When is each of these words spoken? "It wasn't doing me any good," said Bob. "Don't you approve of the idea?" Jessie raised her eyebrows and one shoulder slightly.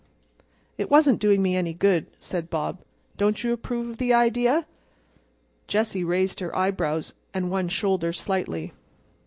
"It 0.79 0.89
wasn't 0.89 1.21
doing 1.21 1.43
me 1.43 1.55
any 1.55 1.73
good," 1.73 2.07
said 2.17 2.49
Bob. 2.49 2.81
"Don't 3.17 3.43
you 3.43 3.53
approve 3.53 3.87
of 3.87 3.97
the 3.97 4.13
idea?" 4.15 4.65
Jessie 5.67 6.03
raised 6.03 6.39
her 6.39 6.57
eyebrows 6.57 7.13
and 7.35 7.51
one 7.51 7.69
shoulder 7.69 8.11
slightly. 8.11 8.73